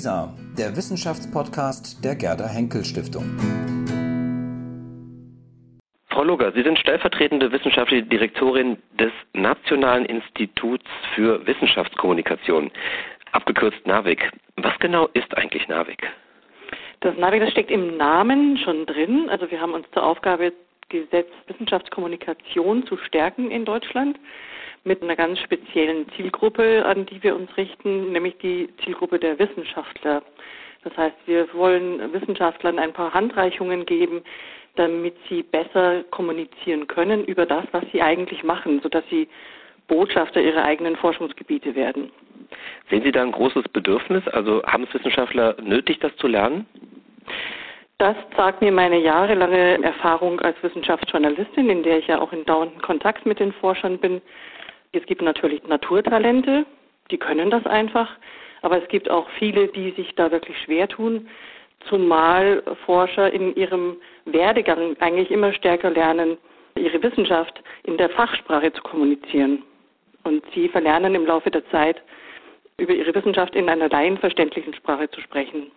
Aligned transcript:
WISA, 0.00 0.32
der 0.56 0.74
Wissenschaftspodcast 0.76 2.02
der 2.02 2.14
Gerda 2.14 2.48
Henkel 2.48 2.86
Stiftung. 2.86 3.36
Frau 6.08 6.24
Lugger, 6.24 6.52
Sie 6.52 6.62
sind 6.62 6.78
stellvertretende 6.78 7.52
wissenschaftliche 7.52 8.04
Direktorin 8.04 8.78
des 8.98 9.12
Nationalen 9.34 10.06
Instituts 10.06 10.86
für 11.14 11.46
Wissenschaftskommunikation, 11.46 12.70
abgekürzt 13.32 13.86
NAVIC. 13.86 14.32
Was 14.56 14.72
genau 14.78 15.06
ist 15.12 15.36
eigentlich 15.36 15.68
NAVIC? 15.68 16.08
Das 17.00 17.14
NAVIC, 17.18 17.42
das 17.42 17.50
steckt 17.50 17.70
im 17.70 17.98
Namen 17.98 18.56
schon 18.56 18.86
drin. 18.86 19.28
Also 19.28 19.50
wir 19.50 19.60
haben 19.60 19.74
uns 19.74 19.86
zur 19.92 20.02
Aufgabe 20.06 20.54
gesetzt, 20.88 21.34
Wissenschaftskommunikation 21.46 22.86
zu 22.86 22.96
stärken 22.96 23.50
in 23.50 23.66
Deutschland 23.66 24.18
mit 24.84 25.02
einer 25.02 25.16
ganz 25.16 25.38
speziellen 25.40 26.06
Zielgruppe, 26.16 26.84
an 26.84 27.06
die 27.06 27.22
wir 27.22 27.36
uns 27.36 27.54
richten, 27.56 28.12
nämlich 28.12 28.38
die 28.38 28.68
Zielgruppe 28.84 29.18
der 29.18 29.38
Wissenschaftler. 29.38 30.22
Das 30.82 30.96
heißt, 30.96 31.16
wir 31.26 31.52
wollen 31.52 32.12
Wissenschaftlern 32.12 32.78
ein 32.78 32.92
paar 32.92 33.12
Handreichungen 33.12 33.84
geben, 33.84 34.22
damit 34.76 35.14
sie 35.28 35.42
besser 35.42 36.04
kommunizieren 36.10 36.86
können 36.86 37.24
über 37.24 37.44
das, 37.44 37.64
was 37.72 37.84
sie 37.92 38.00
eigentlich 38.00 38.42
machen, 38.42 38.80
sodass 38.82 39.04
sie 39.10 39.28
Botschafter 39.88 40.40
ihrer 40.40 40.64
eigenen 40.64 40.96
Forschungsgebiete 40.96 41.74
werden. 41.74 42.10
Sehen 42.88 43.02
Sie 43.02 43.12
da 43.12 43.22
ein 43.22 43.32
großes 43.32 43.64
Bedürfnis? 43.72 44.26
Also 44.28 44.62
haben 44.64 44.84
es 44.84 44.94
Wissenschaftler 44.94 45.56
nötig, 45.62 45.98
das 46.00 46.14
zu 46.16 46.26
lernen? 46.26 46.66
Das 47.98 48.16
sagt 48.36 48.62
mir 48.62 48.72
meine 48.72 48.98
jahrelange 48.98 49.82
Erfahrung 49.82 50.40
als 50.40 50.56
Wissenschaftsjournalistin, 50.62 51.68
in 51.68 51.82
der 51.82 51.98
ich 51.98 52.06
ja 52.06 52.20
auch 52.20 52.32
in 52.32 52.44
dauerndem 52.46 52.80
Kontakt 52.80 53.26
mit 53.26 53.38
den 53.40 53.52
Forschern 53.52 53.98
bin. 53.98 54.22
Es 54.92 55.06
gibt 55.06 55.22
natürlich 55.22 55.62
Naturtalente, 55.68 56.66
die 57.12 57.18
können 57.18 57.50
das 57.50 57.64
einfach, 57.66 58.08
aber 58.62 58.82
es 58.82 58.88
gibt 58.88 59.08
auch 59.08 59.28
viele, 59.38 59.68
die 59.68 59.92
sich 59.92 60.14
da 60.16 60.32
wirklich 60.32 60.58
schwer 60.62 60.88
tun, 60.88 61.28
zumal 61.88 62.62
Forscher 62.84 63.32
in 63.32 63.54
ihrem 63.54 63.96
Werdegang 64.24 64.96
eigentlich 64.98 65.30
immer 65.30 65.52
stärker 65.52 65.90
lernen, 65.90 66.36
ihre 66.76 67.00
Wissenschaft 67.02 67.62
in 67.84 67.96
der 67.98 68.10
Fachsprache 68.10 68.72
zu 68.72 68.82
kommunizieren. 68.82 69.62
Und 70.24 70.42
sie 70.54 70.68
verlernen 70.68 71.14
im 71.14 71.24
Laufe 71.24 71.50
der 71.50 71.66
Zeit, 71.70 72.02
über 72.76 72.92
ihre 72.92 73.14
Wissenschaft 73.14 73.54
in 73.54 73.68
einer 73.68 73.88
laienverständlichen 73.88 74.74
Sprache 74.74 75.08
zu 75.10 75.20
sprechen. 75.20 75.70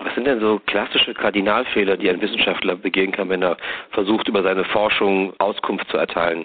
Was 0.00 0.14
sind 0.14 0.26
denn 0.26 0.40
so 0.40 0.60
klassische 0.66 1.14
Kardinalfehler, 1.14 1.96
die 1.96 2.10
ein 2.10 2.20
Wissenschaftler 2.20 2.74
begehen 2.74 3.12
kann, 3.12 3.28
wenn 3.28 3.42
er 3.42 3.56
versucht, 3.90 4.26
über 4.28 4.42
seine 4.42 4.64
Forschung 4.64 5.32
Auskunft 5.38 5.88
zu 5.90 5.96
erteilen? 5.96 6.44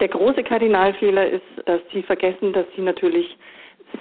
Der 0.00 0.08
große 0.08 0.42
Kardinalfehler 0.42 1.28
ist, 1.28 1.44
dass 1.64 1.80
Sie 1.92 2.02
vergessen, 2.02 2.52
dass 2.52 2.66
Sie 2.76 2.82
natürlich 2.82 3.36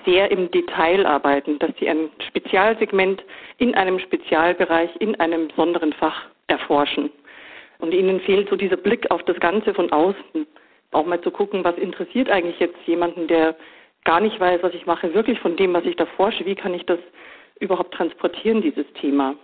sehr 0.06 0.30
im 0.32 0.52
Detail 0.52 1.06
arbeiten, 1.06 1.60
dass 1.60 1.72
Sie 1.80 1.88
ein 1.88 2.10
Spezialsegment 2.28 3.24
in 3.58 3.76
einem 3.76 4.00
Spezialbereich, 4.00 4.90
in 5.00 5.20
einem 5.20 5.48
besonderen 5.48 5.94
Fach 5.94 6.26
erforschen. 6.48 7.10
Und 7.80 7.94
Ihnen 7.94 8.20
fehlt 8.22 8.50
so 8.50 8.56
dieser 8.56 8.78
Blick 8.78 9.10
auf 9.12 9.24
das 9.24 9.40
Ganze 9.40 9.74
von 9.74 9.92
außen. 9.92 10.48
Auch 10.92 11.06
mal 11.06 11.22
zu 11.22 11.32
gucken, 11.32 11.64
was 11.64 11.78
interessiert 11.78 12.30
eigentlich 12.30 12.60
jetzt 12.60 12.78
jemanden, 12.86 13.28
der 13.28 13.56
gar 14.04 14.20
nicht 14.20 14.40
weiß, 14.40 14.64
was 14.64 14.74
ich 14.74 14.86
mache, 14.86 15.14
wirklich 15.14 15.40
von 15.40 15.56
dem, 15.56 15.74
was 15.74 15.86
ich 15.86 15.96
da 15.96 16.06
forsche. 16.06 16.46
Wie 16.46 16.56
kann 16.56 16.74
ich 16.74 16.86
das 16.86 17.00
überhaupt 17.60 17.94
transportieren, 17.94 18.62
dieses 18.62 18.86
Thema? 18.94 19.36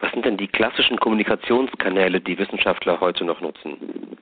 Was 0.00 0.10
sind 0.12 0.24
denn 0.24 0.36
die 0.36 0.48
klassischen 0.48 0.98
Kommunikationskanäle, 0.98 2.20
die 2.20 2.38
Wissenschaftler 2.38 3.00
heute 3.00 3.24
noch 3.24 3.40
nutzen? 3.40 4.16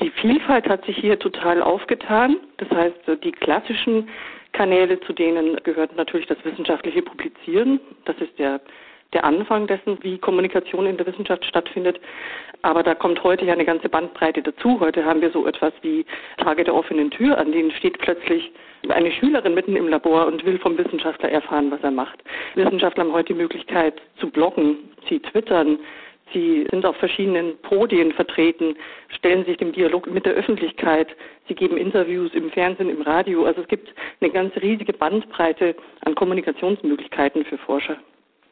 Die 0.00 0.10
Vielfalt 0.10 0.68
hat 0.68 0.84
sich 0.84 0.96
hier 0.96 1.18
total 1.18 1.60
aufgetan. 1.60 2.36
Das 2.58 2.70
heißt, 2.70 2.96
die 3.24 3.32
klassischen 3.32 4.08
Kanäle, 4.52 5.00
zu 5.00 5.12
denen 5.12 5.56
gehört 5.64 5.96
natürlich 5.96 6.26
das 6.26 6.38
wissenschaftliche 6.44 7.02
Publizieren. 7.02 7.80
Das 8.04 8.16
ist 8.18 8.38
der, 8.38 8.60
der 9.12 9.24
Anfang 9.24 9.66
dessen, 9.66 9.98
wie 10.02 10.18
Kommunikation 10.18 10.86
in 10.86 10.96
der 10.96 11.06
Wissenschaft 11.06 11.44
stattfindet. 11.44 12.00
Aber 12.62 12.84
da 12.84 12.94
kommt 12.94 13.22
heute 13.24 13.44
ja 13.44 13.54
eine 13.54 13.64
ganze 13.64 13.88
Bandbreite 13.88 14.42
dazu. 14.42 14.78
Heute 14.78 15.04
haben 15.04 15.20
wir 15.20 15.30
so 15.30 15.46
etwas 15.46 15.72
wie 15.82 16.06
Tage 16.38 16.62
der 16.62 16.74
offenen 16.74 17.10
Tür, 17.10 17.36
an 17.36 17.50
denen 17.50 17.72
steht 17.72 17.98
plötzlich 17.98 18.52
eine 18.88 19.10
Schülerin 19.10 19.54
mitten 19.54 19.74
im 19.74 19.88
Labor 19.88 20.26
und 20.26 20.44
will 20.44 20.58
vom 20.58 20.78
Wissenschaftler 20.78 21.30
erfahren, 21.30 21.70
was 21.70 21.82
er 21.82 21.90
macht. 21.90 22.22
Wissenschaftler 22.54 23.04
haben 23.04 23.12
heute 23.12 23.32
die 23.32 23.40
Möglichkeit 23.40 24.00
zu 24.18 24.30
bloggen, 24.30 24.76
sie 25.08 25.18
twittern, 25.20 25.78
Sie 26.32 26.66
sind 26.70 26.84
auf 26.84 26.96
verschiedenen 26.96 27.56
Podien 27.62 28.12
vertreten, 28.12 28.76
stellen 29.08 29.44
sich 29.44 29.56
dem 29.56 29.72
Dialog 29.72 30.06
mit 30.06 30.26
der 30.26 30.34
Öffentlichkeit. 30.34 31.08
Sie 31.48 31.54
geben 31.54 31.76
Interviews 31.76 32.32
im 32.34 32.50
Fernsehen, 32.50 32.90
im 32.90 33.02
Radio. 33.02 33.44
Also 33.44 33.62
es 33.62 33.68
gibt 33.68 33.92
eine 34.20 34.30
ganz 34.30 34.54
riesige 34.56 34.92
Bandbreite 34.92 35.74
an 36.04 36.14
Kommunikationsmöglichkeiten 36.14 37.44
für 37.44 37.58
Forscher. 37.58 37.96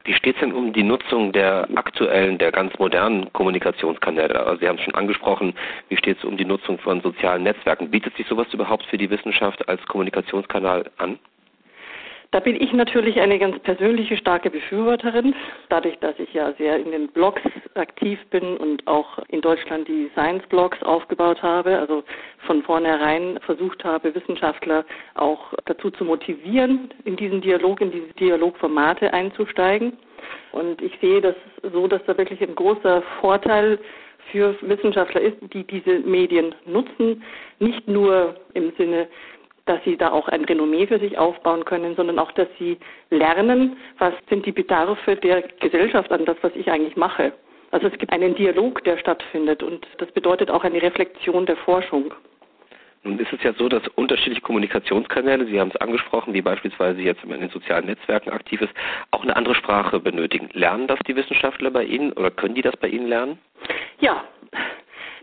Wie 0.04 0.14
steht 0.14 0.36
es 0.36 0.40
denn 0.40 0.52
um 0.52 0.72
die 0.72 0.84
Nutzung 0.84 1.32
der 1.32 1.68
aktuellen, 1.74 2.38
der 2.38 2.52
ganz 2.52 2.78
modernen 2.78 3.32
Kommunikationskanäle? 3.32 4.38
Also 4.38 4.60
Sie 4.60 4.68
haben 4.68 4.78
es 4.78 4.84
schon 4.84 4.94
angesprochen, 4.94 5.52
wie 5.88 5.96
steht 5.96 6.18
es 6.18 6.24
um 6.24 6.36
die 6.36 6.44
Nutzung 6.44 6.78
von 6.78 7.00
sozialen 7.00 7.42
Netzwerken? 7.42 7.90
Bietet 7.90 8.16
sich 8.16 8.26
sowas 8.28 8.46
überhaupt 8.52 8.84
für 8.84 8.98
die 8.98 9.10
Wissenschaft 9.10 9.68
als 9.68 9.84
Kommunikationskanal 9.86 10.88
an? 10.98 11.18
Da 12.32 12.40
bin 12.40 12.60
ich 12.60 12.72
natürlich 12.72 13.20
eine 13.20 13.38
ganz 13.38 13.58
persönliche 13.60 14.16
starke 14.16 14.50
Befürworterin, 14.50 15.34
dadurch, 15.68 15.98
dass 16.00 16.18
ich 16.18 16.32
ja 16.34 16.52
sehr 16.54 16.76
in 16.76 16.90
den 16.90 17.08
Blogs 17.08 17.40
aktiv 17.74 18.18
bin 18.30 18.56
und 18.56 18.86
auch 18.86 19.18
in 19.28 19.40
Deutschland 19.40 19.86
die 19.86 20.10
Science-Blogs 20.14 20.82
aufgebaut 20.82 21.42
habe, 21.42 21.78
also 21.78 22.02
von 22.46 22.62
vornherein 22.62 23.38
versucht 23.42 23.84
habe, 23.84 24.14
Wissenschaftler 24.14 24.84
auch 25.14 25.54
dazu 25.66 25.90
zu 25.90 26.04
motivieren, 26.04 26.90
in 27.04 27.16
diesen 27.16 27.40
Dialog, 27.40 27.80
in 27.80 27.90
diese 27.90 28.12
Dialogformate 28.14 29.12
einzusteigen. 29.12 29.92
Und 30.52 30.82
ich 30.82 30.92
sehe 31.00 31.20
das 31.20 31.36
so, 31.72 31.86
dass 31.86 32.04
da 32.06 32.16
wirklich 32.18 32.42
ein 32.42 32.54
großer 32.54 33.02
Vorteil 33.20 33.78
für 34.32 34.56
Wissenschaftler 34.62 35.20
ist, 35.20 35.36
die 35.52 35.64
diese 35.64 36.00
Medien 36.00 36.54
nutzen, 36.64 37.22
nicht 37.58 37.86
nur 37.86 38.34
im 38.54 38.72
Sinne 38.76 39.06
dass 39.66 39.82
sie 39.84 39.96
da 39.96 40.10
auch 40.12 40.28
ein 40.28 40.44
Renommee 40.44 40.86
für 40.86 40.98
sich 40.98 41.18
aufbauen 41.18 41.64
können, 41.64 41.94
sondern 41.96 42.18
auch, 42.18 42.32
dass 42.32 42.48
sie 42.58 42.78
lernen, 43.10 43.76
was 43.98 44.14
sind 44.30 44.46
die 44.46 44.52
Bedarfe 44.52 45.16
der 45.16 45.42
Gesellschaft 45.60 46.10
an 46.12 46.24
das, 46.24 46.36
was 46.42 46.52
ich 46.54 46.70
eigentlich 46.70 46.96
mache. 46.96 47.32
Also 47.72 47.88
es 47.88 47.98
gibt 47.98 48.12
einen 48.12 48.34
Dialog, 48.36 48.82
der 48.84 48.96
stattfindet 48.96 49.62
und 49.62 49.86
das 49.98 50.10
bedeutet 50.12 50.50
auch 50.50 50.64
eine 50.64 50.80
Reflexion 50.80 51.46
der 51.46 51.56
Forschung. 51.56 52.14
Nun 53.02 53.18
ist 53.18 53.32
es 53.32 53.42
ja 53.42 53.52
so, 53.52 53.68
dass 53.68 53.86
unterschiedliche 53.94 54.40
Kommunikationskanäle, 54.40 55.46
Sie 55.46 55.60
haben 55.60 55.70
es 55.72 55.80
angesprochen, 55.80 56.34
wie 56.34 56.42
beispielsweise 56.42 57.00
jetzt 57.00 57.22
in 57.22 57.30
den 57.30 57.50
sozialen 57.50 57.86
Netzwerken 57.86 58.30
aktiv 58.30 58.60
ist, 58.60 58.72
auch 59.12 59.22
eine 59.22 59.36
andere 59.36 59.54
Sprache 59.54 60.00
benötigen. 60.00 60.48
Lernen 60.54 60.88
das 60.88 60.98
die 61.06 61.14
Wissenschaftler 61.14 61.70
bei 61.70 61.84
Ihnen 61.84 62.12
oder 62.14 62.30
können 62.30 62.54
die 62.54 62.62
das 62.62 62.76
bei 62.76 62.88
Ihnen 62.88 63.06
lernen? 63.06 63.38
Ja, 64.00 64.24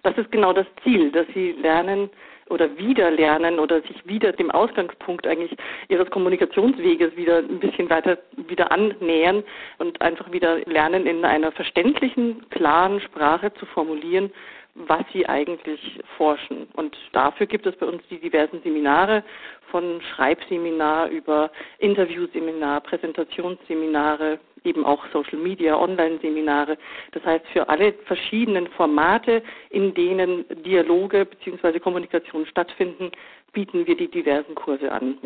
das 0.03 0.17
ist 0.17 0.31
genau 0.31 0.53
das 0.53 0.67
Ziel, 0.83 1.11
dass 1.11 1.27
sie 1.33 1.53
lernen, 1.53 2.09
oder 2.49 2.77
wieder 2.77 3.11
lernen 3.11 3.59
oder 3.59 3.81
sich 3.81 4.05
wieder 4.05 4.31
dem 4.31 4.51
Ausgangspunkt 4.51 5.25
eigentlich 5.27 5.55
ihres 5.89 6.09
Kommunikationsweges 6.09 7.15
wieder 7.15 7.37
ein 7.37 7.59
bisschen 7.59 7.89
weiter 7.89 8.17
wieder 8.47 8.71
annähern 8.71 9.43
und 9.79 10.01
einfach 10.01 10.31
wieder 10.31 10.59
lernen, 10.65 11.05
in 11.05 11.25
einer 11.25 11.51
verständlichen, 11.51 12.47
klaren 12.49 12.99
Sprache 13.01 13.53
zu 13.55 13.65
formulieren, 13.65 14.31
was 14.75 15.03
sie 15.13 15.27
eigentlich 15.27 15.99
forschen. 16.17 16.67
Und 16.73 16.97
dafür 17.11 17.47
gibt 17.47 17.65
es 17.65 17.75
bei 17.75 17.85
uns 17.85 18.01
die 18.09 18.19
diversen 18.19 18.61
Seminare 18.63 19.23
von 19.69 20.01
Schreibseminar 20.01 21.09
über 21.09 21.51
Interviewseminar, 21.79 22.81
Präsentationsseminare, 22.81 24.39
eben 24.63 24.85
auch 24.85 25.05
Social 25.11 25.39
Media, 25.39 25.77
Online-Seminare. 25.77 26.77
Das 27.11 27.23
heißt, 27.23 27.45
für 27.53 27.67
alle 27.69 27.93
verschiedenen 28.05 28.67
Formate, 28.67 29.43
in 29.69 29.93
denen 29.93 30.45
Dialoge 30.63 31.25
bzw. 31.25 31.79
Kommunikation 31.79 32.45
stattfinden, 32.45 33.11
bieten 33.51 33.85
wir 33.85 33.95
die 33.95 34.09
diversen 34.09 34.55
Kurse 34.55 34.91
an. 34.91 35.17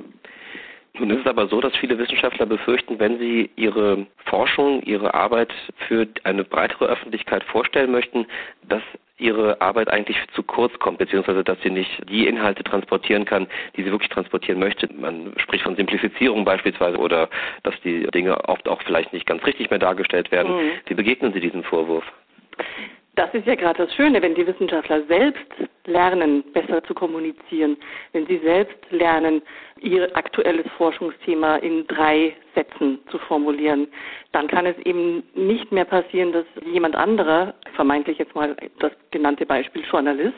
Nun 1.00 1.12
ist 1.12 1.22
es 1.22 1.28
aber 1.28 1.48
so, 1.48 1.62
dass 1.62 1.76
viele 1.78 1.98
Wissenschaftler 1.98 2.46
befürchten, 2.46 3.00
wenn 3.00 3.20
sie 3.20 3.52
ihre 3.56 4.08
Forschung, 4.26 4.82
ihre 4.82 5.14
Arbeit 5.14 5.54
für 5.88 6.08
eine 6.24 6.44
breitere 6.44 6.86
Öffentlichkeit 6.86 7.44
vorstellen 7.44 7.92
möchten, 7.92 8.26
dass 8.68 8.82
ihre 9.18 9.60
Arbeit 9.62 9.90
eigentlich 9.90 10.18
zu 10.34 10.44
kurz 10.44 10.78
kommt, 10.80 11.00
beziehungsweise 11.00 11.44
dass 11.44 11.60
sie 11.62 11.72
nicht 11.72 11.90
die 12.10 12.28
Inhalte 12.28 12.64
transportieren 12.64 13.26
kann, 13.26 13.48
die 13.76 13.84
sie 13.84 13.92
wirklich 13.92 14.10
transportieren 14.10 14.60
möchte. 14.60 14.88
Man 14.94 15.34
spricht 15.38 15.64
von 15.64 15.76
Simplifizierung 15.76 16.46
beispielsweise 16.46 16.98
oder 16.98 17.30
dass 17.64 17.74
die 17.82 18.08
Dinge 18.08 18.48
oft 18.48 18.68
auch 18.68 18.82
vielleicht 18.84 19.14
nicht 19.14 19.26
ganz 19.26 19.46
richtig 19.46 19.70
mehr 19.70 19.80
dargestellt 19.80 20.32
werden. 20.32 20.56
Mhm. 20.56 20.72
Wie 20.86 20.94
begegnen 20.94 21.34
Sie 21.34 21.40
diesem 21.40 21.64
Vorwurf? 21.64 22.06
Das 23.18 23.34
ist 23.34 23.48
ja 23.48 23.56
gerade 23.56 23.84
das 23.84 23.96
Schöne, 23.96 24.22
wenn 24.22 24.36
die 24.36 24.46
Wissenschaftler 24.46 25.02
selbst 25.08 25.44
lernen, 25.86 26.44
besser 26.54 26.84
zu 26.84 26.94
kommunizieren, 26.94 27.76
wenn 28.14 28.28
sie 28.28 28.38
selbst 28.38 28.78
lernen, 28.92 29.42
ihr 29.82 30.16
aktuelles 30.16 30.68
Forschungsthema 30.78 31.56
in 31.58 31.88
drei 31.88 32.36
Sätzen 32.54 33.00
zu 33.10 33.18
formulieren, 33.18 33.88
dann 34.34 34.48
kann 34.48 34.68
es 34.68 34.78
eben 34.86 35.24
nicht 35.34 35.72
mehr 35.72 35.86
passieren, 35.86 36.32
dass 36.32 36.46
jemand 36.64 36.96
anderer, 36.96 37.56
vermeintlich 37.74 38.20
jetzt 38.20 38.36
mal 38.36 38.56
das 38.78 38.92
genannte 39.10 39.48
Beispiel 39.48 39.84
Journalist, 39.90 40.38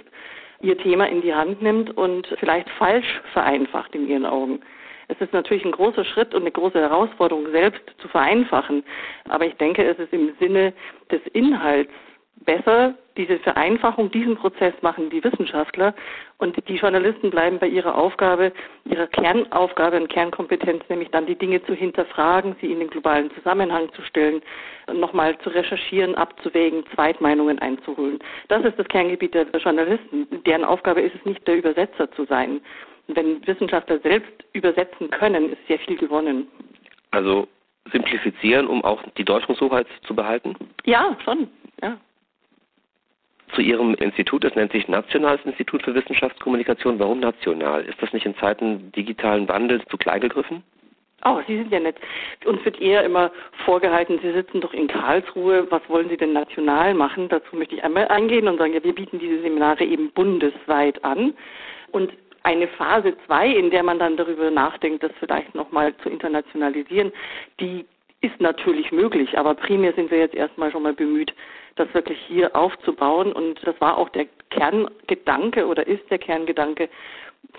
ihr 0.62 0.78
Thema 0.78 1.10
in 1.10 1.22
die 1.22 1.36
Hand 1.36 1.62
nimmt 1.62 1.98
und 1.98 2.34
vielleicht 2.40 2.70
falsch 2.70 3.22
vereinfacht 3.34 3.94
in 3.94 4.08
ihren 4.08 4.26
Augen. 4.26 4.62
Es 5.10 5.20
ist 5.20 5.34
natürlich 5.34 5.66
ein 5.66 5.74
großer 5.74 6.06
Schritt 6.06 6.34
und 6.34 6.44
eine 6.44 6.52
große 6.52 6.80
Herausforderung, 6.80 7.52
selbst 7.52 7.82
zu 7.98 8.08
vereinfachen. 8.08 8.86
Aber 9.28 9.46
ich 9.46 9.56
denke, 9.56 9.84
es 9.84 10.00
ist 10.00 10.14
im 10.14 10.32
Sinne 10.40 10.72
des 11.12 11.20
Inhalts 11.34 11.92
besser, 12.46 12.96
diese 13.18 13.38
Vereinfachung, 13.40 14.12
diesen 14.12 14.38
Prozess 14.38 14.74
machen 14.82 15.10
die 15.10 15.24
Wissenschaftler 15.24 15.94
und 16.38 16.56
die 16.70 16.76
Journalisten 16.76 17.30
bleiben 17.30 17.60
bei 17.60 17.68
ihrer 17.68 17.96
Aufgabe, 17.96 18.54
ihrer 18.86 19.08
Kernaufgabe 19.08 19.98
und 19.98 20.08
Kernkompetenz, 20.08 20.84
nämlich 20.88 21.10
dann 21.10 21.26
die 21.26 21.36
Dinge 21.36 21.62
zu 21.66 21.74
hinterfragen, 21.74 22.56
sie 22.62 22.72
in 22.72 22.80
den 22.80 22.90
globalen 22.90 23.30
Zusammenhang 23.32 23.92
zu 23.94 24.02
stellen, 24.04 24.42
nochmal 24.94 25.38
zu 25.40 25.50
recherchieren, 25.50 26.16
abzuwägen, 26.16 26.86
Zweitmeinungen 26.96 27.60
einzuholen. 27.60 28.20
Das 28.48 28.64
ist 28.64 28.80
das 28.80 28.88
Kerngebiet 28.88 29.34
der 29.34 29.48
Journalisten. 29.58 30.28
Deren 30.46 30.64
Aufgabe 30.64 31.02
ist 31.02 31.16
es 31.16 31.26
nicht, 31.26 31.46
der 31.46 31.58
Übersetzer 31.58 32.10
zu 32.12 32.26
sein. 32.26 32.62
Wenn 33.08 33.46
Wissenschaftler 33.46 34.00
selbst 34.00 34.32
übersetzen 34.54 35.10
können, 35.10 35.52
ist 35.52 35.68
sehr 35.68 35.80
viel 35.80 35.98
gewonnen. 35.98 36.48
Also 37.12 37.48
simplifizieren, 37.92 38.68
um 38.68 38.84
auch 38.84 39.04
die 39.18 39.26
Deutungshoheit 39.26 39.88
zu 40.06 40.16
behalten? 40.16 40.56
Ja, 40.86 41.18
schon. 41.26 41.50
Ja 41.82 41.98
zu 43.54 43.62
Ihrem 43.62 43.94
Institut. 43.96 44.44
Es 44.44 44.56
nennt 44.56 44.72
sich 44.72 44.88
Nationales 44.88 45.42
Institut 45.46 45.84
für 45.84 45.96
Wissenschaftskommunikation. 45.96 47.00
Warum 47.00 47.20
national? 47.20 47.84
Ist 47.86 48.02
das 48.02 48.14
nicht 48.14 48.26
in 48.26 48.36
Zeiten 48.38 48.92
digitalen 48.92 49.48
Wandels 49.48 49.84
zu 49.90 49.98
klein 49.98 50.22
gegriffen? 50.22 50.64
Oh, 51.26 51.42
Sie 51.48 51.58
sind 51.58 51.72
ja 51.72 51.80
nett. 51.80 51.98
Uns 52.46 52.64
wird 52.64 52.80
eher 52.80 53.04
immer 53.04 53.32
vorgehalten, 53.66 54.20
Sie 54.22 54.32
sitzen 54.32 54.62
doch 54.62 54.74
in 54.74 54.88
Karlsruhe, 54.88 55.70
was 55.70 55.82
wollen 55.90 56.08
Sie 56.10 56.16
denn 56.16 56.32
national 56.32 56.94
machen? 56.94 57.28
Dazu 57.28 57.58
möchte 57.58 57.76
ich 57.76 57.84
einmal 57.84 58.08
eingehen 58.08 58.48
und 58.48 58.58
sagen, 58.58 58.74
ja, 58.74 58.84
wir 58.84 58.96
bieten 58.96 59.20
diese 59.20 59.42
Seminare 59.42 59.84
eben 59.84 60.12
bundesweit 60.12 61.04
an. 61.04 61.34
Und 61.92 62.14
eine 62.44 62.68
Phase 62.70 63.16
2, 63.26 63.50
in 63.50 63.70
der 63.70 63.84
man 63.84 64.00
dann 64.00 64.16
darüber 64.16 64.50
nachdenkt, 64.50 65.04
das 65.04 65.12
vielleicht 65.20 65.54
nochmal 65.56 65.94
zu 65.98 66.10
internationalisieren, 66.10 67.12
die 67.60 67.86
ist 68.22 68.40
natürlich 68.42 68.92
möglich, 68.92 69.38
aber 69.38 69.54
primär 69.54 69.94
sind 69.94 70.12
wir 70.12 70.20
jetzt 70.20 70.36
erstmal 70.36 70.72
schon 70.72 70.84
mal 70.84 70.94
bemüht, 70.94 71.34
das 71.76 71.94
wirklich 71.94 72.20
hier 72.28 72.56
aufzubauen. 72.56 73.32
Und 73.32 73.60
das 73.66 73.80
war 73.80 73.98
auch 73.98 74.10
der 74.10 74.28
Kerngedanke 74.50 75.66
oder 75.66 75.88
ist 75.88 76.10
der 76.10 76.20
Kerngedanke 76.20 76.90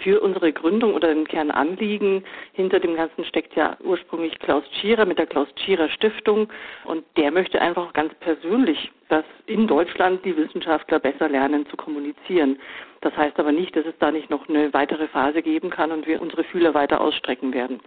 für 0.01 0.21
unsere 0.21 0.53
Gründung 0.53 0.95
oder 0.95 1.09
ein 1.09 1.27
Kernanliegen. 1.27 2.25
Hinter 2.53 2.79
dem 2.81 2.95
Ganzen 2.95 3.25
steckt 3.25 3.57
ja 3.57 3.77
ursprünglich 3.83 4.39
Klaus 4.39 4.65
Tschierer 4.73 5.07
mit 5.07 5.19
der 5.19 5.27
Klaus 5.27 5.49
Tschierer 5.57 5.89
Stiftung 5.89 6.49
und 6.85 7.05
der 7.17 7.31
möchte 7.31 7.61
einfach 7.61 7.93
ganz 7.93 8.15
persönlich, 8.17 8.91
dass 9.09 9.25
in 9.47 9.67
Deutschland 9.67 10.25
die 10.25 10.37
Wissenschaftler 10.37 10.99
besser 10.99 11.29
lernen 11.29 11.67
zu 11.67 11.77
kommunizieren. 11.77 12.59
Das 13.01 13.17
heißt 13.17 13.39
aber 13.41 13.53
nicht, 13.53 13.75
dass 13.75 13.87
es 13.87 13.99
da 13.99 14.11
nicht 14.11 14.31
noch 14.31 14.49
eine 14.49 14.73
weitere 14.75 15.09
Phase 15.09 15.43
geben 15.43 15.71
kann 15.71 15.91
und 15.91 16.07
wir 16.07 16.21
unsere 16.21 16.45
Fühler 16.45 16.75
weiter 16.75 17.01
ausstrecken 17.01 17.55
werden. 17.55 17.81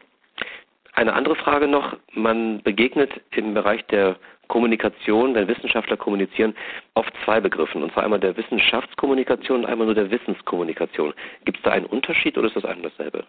Eine 0.94 1.14
andere 1.14 1.36
Frage 1.36 1.68
noch. 1.68 1.98
Man 2.14 2.62
begegnet 2.62 3.12
im 3.32 3.54
Bereich 3.54 3.84
der 3.88 4.16
Kommunikation, 4.48 5.34
wenn 5.34 5.48
Wissenschaftler 5.48 5.98
kommunizieren, 5.98 6.56
oft 6.94 7.12
zwei 7.26 7.40
Begriffen. 7.40 7.82
Und 7.82 7.92
zwar 7.94 8.04
einmal 8.04 8.20
der 8.20 8.38
Wissenschaftskommunikation 8.38 9.62
und 9.62 9.66
einmal 9.66 9.88
nur 9.88 9.96
der 9.96 10.12
Wissenskommunikation. 10.12 11.14
Gibt 11.46 11.58
es 11.58 11.64
da 11.64 11.72
einen 11.72 11.88
Unterschied 11.88 12.38
oder 12.38 12.48
ist 12.48 12.56
das 12.56 12.66
ein 12.66 12.78
und 12.78 12.86
dasselbe? 12.86 13.24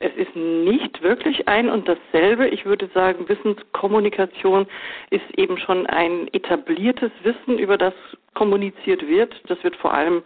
Es 0.00 0.14
ist 0.14 0.34
nicht 0.36 1.02
wirklich 1.02 1.48
ein 1.48 1.68
und 1.68 1.88
dasselbe. 1.88 2.48
Ich 2.48 2.64
würde 2.64 2.88
sagen, 2.94 3.28
Wissenskommunikation 3.28 4.66
ist 5.10 5.24
eben 5.36 5.58
schon 5.58 5.86
ein 5.86 6.28
etabliertes 6.32 7.10
Wissen, 7.22 7.58
über 7.58 7.76
das 7.76 7.94
kommuniziert 8.34 9.06
wird. 9.08 9.34
Das 9.48 9.62
wird 9.64 9.76
vor 9.76 9.92
allem 9.92 10.22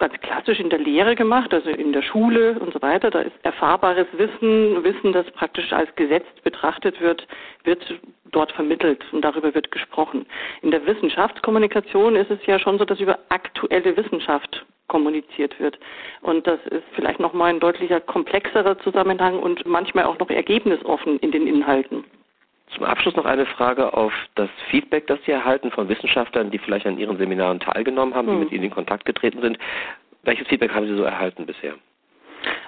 ganz 0.00 0.14
klassisch 0.20 0.58
in 0.58 0.70
der 0.70 0.80
Lehre 0.80 1.14
gemacht, 1.14 1.54
also 1.54 1.70
in 1.70 1.92
der 1.92 2.02
Schule 2.02 2.58
und 2.58 2.72
so 2.72 2.82
weiter. 2.82 3.10
Da 3.10 3.20
ist 3.20 3.32
erfahrbares 3.42 4.06
Wissen, 4.12 4.82
Wissen, 4.82 5.12
das 5.12 5.30
praktisch 5.32 5.72
als 5.72 5.94
Gesetz 5.94 6.24
betrachtet 6.42 7.00
wird, 7.00 7.26
wird 7.64 8.00
dort 8.32 8.52
vermittelt 8.52 9.04
und 9.12 9.22
darüber 9.22 9.54
wird 9.54 9.70
gesprochen. 9.70 10.26
In 10.62 10.70
der 10.70 10.84
Wissenschaftskommunikation 10.86 12.16
ist 12.16 12.30
es 12.30 12.44
ja 12.46 12.58
schon 12.58 12.78
so, 12.78 12.84
dass 12.84 12.98
über 12.98 13.18
aktuelle 13.28 13.96
Wissenschaft 13.96 14.64
kommuniziert 14.88 15.58
wird. 15.60 15.78
Und 16.22 16.46
das 16.46 16.58
ist 16.66 16.84
vielleicht 16.94 17.20
nochmal 17.20 17.50
ein 17.50 17.60
deutlicher 17.60 18.00
komplexerer 18.00 18.78
Zusammenhang 18.80 19.38
und 19.38 19.64
manchmal 19.66 20.04
auch 20.04 20.18
noch 20.18 20.30
ergebnisoffen 20.30 21.18
in 21.20 21.30
den 21.30 21.46
Inhalten. 21.46 22.04
Zum 22.74 22.84
Abschluss 22.84 23.16
noch 23.16 23.24
eine 23.24 23.46
Frage 23.46 23.94
auf 23.94 24.12
das 24.36 24.48
Feedback, 24.70 25.06
das 25.06 25.18
Sie 25.26 25.32
erhalten 25.32 25.70
von 25.70 25.88
Wissenschaftlern, 25.88 26.50
die 26.50 26.58
vielleicht 26.58 26.86
an 26.86 26.98
Ihren 26.98 27.18
Seminaren 27.18 27.60
teilgenommen 27.60 28.14
haben, 28.14 28.28
die 28.28 28.34
hm. 28.34 28.40
mit 28.40 28.52
Ihnen 28.52 28.64
in 28.64 28.70
Kontakt 28.70 29.04
getreten 29.04 29.40
sind. 29.42 29.58
Welches 30.22 30.46
Feedback 30.48 30.72
haben 30.72 30.86
Sie 30.86 30.96
so 30.96 31.02
erhalten 31.02 31.46
bisher? 31.46 31.74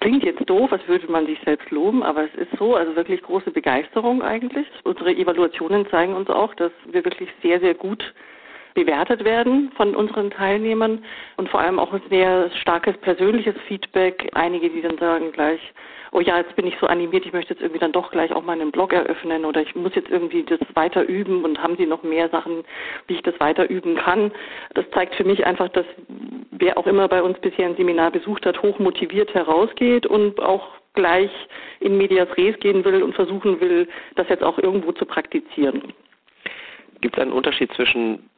Klingt 0.00 0.24
jetzt 0.24 0.48
doof, 0.50 0.72
als 0.72 0.86
würde 0.88 1.10
man 1.10 1.26
sich 1.26 1.38
selbst 1.44 1.70
loben, 1.70 2.02
aber 2.02 2.24
es 2.24 2.34
ist 2.34 2.58
so, 2.58 2.74
also 2.74 2.94
wirklich 2.96 3.22
große 3.22 3.50
Begeisterung 3.50 4.20
eigentlich. 4.22 4.66
Unsere 4.84 5.14
Evaluationen 5.14 5.88
zeigen 5.88 6.14
uns 6.14 6.28
auch, 6.28 6.54
dass 6.54 6.72
wir 6.86 7.04
wirklich 7.04 7.28
sehr, 7.42 7.60
sehr 7.60 7.74
gut 7.74 8.12
bewertet 8.74 9.24
werden 9.24 9.70
von 9.76 9.94
unseren 9.94 10.30
Teilnehmern 10.30 11.04
und 11.36 11.48
vor 11.48 11.60
allem 11.60 11.78
auch 11.78 11.92
ein 11.92 12.02
sehr 12.08 12.50
starkes 12.60 12.96
persönliches 12.98 13.54
Feedback. 13.68 14.30
Einige, 14.34 14.70
die 14.70 14.82
dann 14.82 14.98
sagen 14.98 15.32
gleich, 15.32 15.60
oh 16.12 16.20
ja, 16.20 16.38
jetzt 16.38 16.54
bin 16.56 16.66
ich 16.66 16.76
so 16.78 16.86
animiert, 16.86 17.24
ich 17.24 17.32
möchte 17.32 17.54
jetzt 17.54 17.62
irgendwie 17.62 17.80
dann 17.80 17.92
doch 17.92 18.10
gleich 18.10 18.32
auch 18.32 18.42
meinen 18.42 18.70
Blog 18.70 18.92
eröffnen 18.92 19.44
oder 19.44 19.62
ich 19.62 19.74
muss 19.74 19.94
jetzt 19.94 20.10
irgendwie 20.10 20.44
das 20.44 20.60
weiter 20.74 21.08
üben 21.08 21.42
und 21.44 21.62
haben 21.62 21.76
Sie 21.76 21.86
noch 21.86 22.02
mehr 22.02 22.28
Sachen, 22.28 22.64
wie 23.06 23.14
ich 23.14 23.22
das 23.22 23.38
weiter 23.40 23.68
üben 23.68 23.96
kann. 23.96 24.30
Das 24.74 24.84
zeigt 24.90 25.14
für 25.14 25.24
mich 25.24 25.46
einfach, 25.46 25.68
dass 25.70 25.86
wer 26.50 26.76
auch 26.76 26.86
immer 26.86 27.08
bei 27.08 27.22
uns 27.22 27.38
bisher 27.40 27.66
ein 27.66 27.76
Seminar 27.76 28.10
besucht 28.10 28.44
hat, 28.44 28.62
hoch 28.62 28.78
motiviert 28.78 29.32
herausgeht 29.34 30.06
und 30.06 30.40
auch 30.40 30.68
gleich 30.94 31.30
in 31.80 31.96
Medias 31.96 32.28
Res 32.36 32.58
gehen 32.60 32.84
will 32.84 33.02
und 33.02 33.14
versuchen 33.14 33.60
will, 33.60 33.88
das 34.14 34.28
jetzt 34.28 34.44
auch 34.44 34.58
irgendwo 34.58 34.92
zu 34.92 35.06
praktizieren. 35.06 35.94
Gibt 37.00 37.16
es 37.16 37.22
einen 37.22 37.32
Unterschied 37.32 37.72
zwischen 37.72 38.28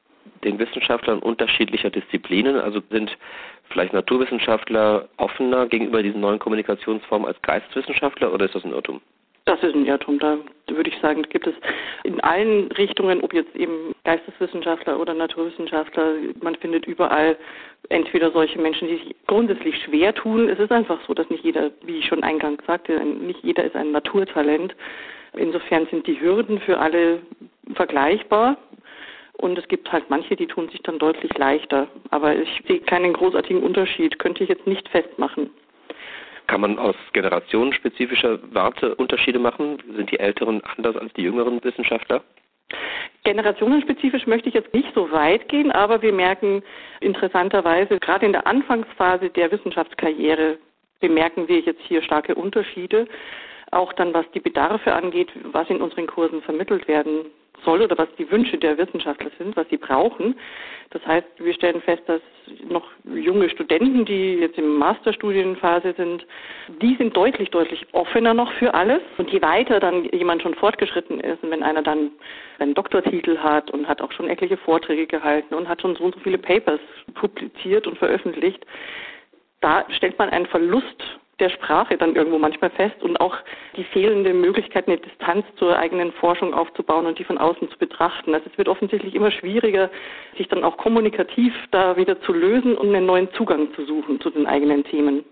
den 0.42 0.58
Wissenschaftlern 0.58 1.18
unterschiedlicher 1.18 1.90
Disziplinen? 1.90 2.56
Also 2.56 2.80
sind 2.90 3.16
vielleicht 3.70 3.92
Naturwissenschaftler 3.92 5.08
offener 5.16 5.66
gegenüber 5.66 6.02
diesen 6.02 6.20
neuen 6.20 6.38
Kommunikationsformen 6.38 7.26
als 7.26 7.40
Geisteswissenschaftler 7.42 8.32
oder 8.32 8.46
ist 8.46 8.54
das 8.54 8.64
ein 8.64 8.72
Irrtum? 8.72 9.00
Das 9.46 9.62
ist 9.62 9.74
ein 9.74 9.84
Irrtum. 9.84 10.18
Da 10.18 10.38
würde 10.68 10.88
ich 10.88 10.98
sagen, 11.00 11.22
gibt 11.22 11.46
es 11.46 11.54
in 12.02 12.18
allen 12.20 12.72
Richtungen, 12.72 13.20
ob 13.20 13.34
jetzt 13.34 13.54
eben 13.54 13.94
Geisteswissenschaftler 14.04 14.98
oder 14.98 15.12
Naturwissenschaftler, 15.12 16.14
man 16.40 16.54
findet 16.56 16.86
überall 16.86 17.36
entweder 17.90 18.30
solche 18.30 18.58
Menschen, 18.58 18.88
die 18.88 18.94
sich 18.94 19.16
grundsätzlich 19.26 19.76
schwer 19.82 20.14
tun. 20.14 20.48
Es 20.48 20.58
ist 20.58 20.72
einfach 20.72 20.98
so, 21.06 21.12
dass 21.12 21.28
nicht 21.28 21.44
jeder, 21.44 21.70
wie 21.82 21.98
ich 21.98 22.06
schon 22.06 22.22
eingangs 22.22 22.64
sagte, 22.66 22.98
nicht 23.04 23.40
jeder 23.42 23.64
ist 23.64 23.76
ein 23.76 23.92
Naturtalent. 23.92 24.74
Insofern 25.36 25.86
sind 25.86 26.06
die 26.06 26.18
Hürden 26.18 26.58
für 26.60 26.78
alle 26.78 27.20
vergleichbar. 27.74 28.56
Und 29.38 29.58
es 29.58 29.66
gibt 29.68 29.90
halt 29.90 30.08
manche, 30.10 30.36
die 30.36 30.46
tun 30.46 30.68
sich 30.68 30.82
dann 30.82 30.98
deutlich 30.98 31.36
leichter. 31.36 31.88
Aber 32.10 32.36
ich 32.36 32.62
sehe 32.66 32.80
keinen 32.80 33.12
großartigen 33.12 33.62
Unterschied, 33.62 34.18
könnte 34.18 34.44
ich 34.44 34.48
jetzt 34.48 34.66
nicht 34.66 34.88
festmachen. 34.88 35.50
Kann 36.46 36.60
man 36.60 36.78
aus 36.78 36.94
generationenspezifischer 37.12 38.38
Warte 38.52 38.94
Unterschiede 38.94 39.38
machen? 39.38 39.82
Sind 39.96 40.10
die 40.10 40.20
Älteren 40.20 40.62
anders 40.76 40.96
als 40.96 41.12
die 41.14 41.22
jüngeren 41.22 41.62
Wissenschaftler? 41.64 42.22
Generationenspezifisch 43.24 44.26
möchte 44.26 44.48
ich 44.48 44.54
jetzt 44.54 44.74
nicht 44.74 44.92
so 44.94 45.10
weit 45.10 45.48
gehen, 45.48 45.72
aber 45.72 46.02
wir 46.02 46.12
merken 46.12 46.62
interessanterweise, 47.00 47.98
gerade 47.98 48.26
in 48.26 48.32
der 48.32 48.46
Anfangsphase 48.46 49.30
der 49.30 49.50
Wissenschaftskarriere, 49.50 50.58
bemerken 51.00 51.48
wir 51.48 51.60
jetzt 51.60 51.80
hier 51.82 52.02
starke 52.02 52.34
Unterschiede. 52.34 53.06
Auch 53.70 53.92
dann, 53.94 54.12
was 54.12 54.30
die 54.32 54.40
Bedarfe 54.40 54.94
angeht, 54.94 55.32
was 55.44 55.68
in 55.70 55.80
unseren 55.80 56.06
Kursen 56.06 56.42
vermittelt 56.42 56.86
werden 56.86 57.26
soll 57.64 57.82
oder 57.82 57.96
was 57.98 58.08
die 58.18 58.30
Wünsche 58.30 58.58
der 58.58 58.78
Wissenschaftler 58.78 59.30
sind, 59.38 59.56
was 59.56 59.68
sie 59.68 59.76
brauchen. 59.76 60.36
Das 60.90 61.04
heißt, 61.06 61.26
wir 61.38 61.54
stellen 61.54 61.80
fest, 61.82 62.02
dass 62.06 62.20
noch 62.68 62.86
junge 63.04 63.48
Studenten, 63.50 64.04
die 64.04 64.34
jetzt 64.34 64.58
in 64.58 64.76
Masterstudienphase 64.76 65.94
sind, 65.96 66.26
die 66.80 66.94
sind 66.96 67.16
deutlich, 67.16 67.50
deutlich 67.50 67.86
offener 67.92 68.34
noch 68.34 68.52
für 68.54 68.74
alles. 68.74 69.00
Und 69.18 69.30
je 69.30 69.42
weiter 69.42 69.80
dann 69.80 70.04
jemand 70.12 70.42
schon 70.42 70.54
fortgeschritten 70.54 71.20
ist 71.20 71.42
und 71.42 71.50
wenn 71.50 71.62
einer 71.62 71.82
dann 71.82 72.10
einen 72.58 72.74
Doktortitel 72.74 73.38
hat 73.38 73.70
und 73.70 73.88
hat 73.88 74.00
auch 74.00 74.12
schon 74.12 74.28
etliche 74.28 74.56
Vorträge 74.56 75.06
gehalten 75.06 75.54
und 75.54 75.68
hat 75.68 75.82
schon 75.82 75.96
so 75.96 76.04
und 76.04 76.14
so 76.14 76.20
viele 76.20 76.38
Papers 76.38 76.80
publiziert 77.14 77.86
und 77.86 77.98
veröffentlicht, 77.98 78.64
da 79.60 79.84
stellt 79.90 80.18
man 80.18 80.28
einen 80.28 80.46
Verlust 80.46 81.02
der 81.40 81.50
Sprache 81.50 81.96
dann 81.96 82.14
irgendwo 82.14 82.38
manchmal 82.38 82.70
fest 82.70 83.02
und 83.02 83.18
auch 83.20 83.36
die 83.76 83.84
fehlende 83.84 84.32
Möglichkeit, 84.32 84.86
eine 84.86 84.98
Distanz 84.98 85.44
zur 85.56 85.76
eigenen 85.76 86.12
Forschung 86.12 86.54
aufzubauen 86.54 87.06
und 87.06 87.18
die 87.18 87.24
von 87.24 87.38
außen 87.38 87.68
zu 87.70 87.78
betrachten. 87.78 88.34
Also 88.34 88.48
es 88.50 88.58
wird 88.58 88.68
offensichtlich 88.68 89.14
immer 89.14 89.30
schwieriger, 89.30 89.90
sich 90.36 90.48
dann 90.48 90.64
auch 90.64 90.76
kommunikativ 90.76 91.52
da 91.70 91.96
wieder 91.96 92.20
zu 92.22 92.32
lösen 92.32 92.76
und 92.76 92.94
einen 92.94 93.06
neuen 93.06 93.32
Zugang 93.32 93.72
zu 93.74 93.84
suchen 93.84 94.20
zu 94.20 94.30
den 94.30 94.46
eigenen 94.46 94.84
Themen. 94.84 95.24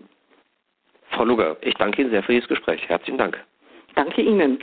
Frau 1.11 1.25
Luger, 1.25 1.57
ich 1.61 1.75
danke 1.75 2.01
Ihnen 2.01 2.11
sehr 2.11 2.23
für 2.23 2.33
dieses 2.33 2.49
Gespräch. 2.49 2.87
Herzlichen 2.89 3.17
Dank. 3.17 3.39
Danke 3.95 4.21
Ihnen. 4.21 4.59